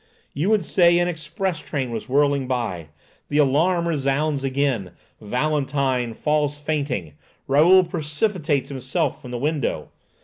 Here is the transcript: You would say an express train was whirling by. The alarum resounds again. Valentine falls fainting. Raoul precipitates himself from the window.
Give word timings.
You 0.33 0.49
would 0.49 0.65
say 0.65 0.97
an 0.97 1.07
express 1.07 1.59
train 1.59 1.91
was 1.91 2.09
whirling 2.09 2.47
by. 2.47 2.87
The 3.29 3.37
alarum 3.37 3.87
resounds 3.87 4.43
again. 4.43 4.93
Valentine 5.21 6.15
falls 6.15 6.57
fainting. 6.57 7.13
Raoul 7.47 7.83
precipitates 7.83 8.69
himself 8.69 9.21
from 9.21 9.29
the 9.29 9.37
window. 9.37 9.89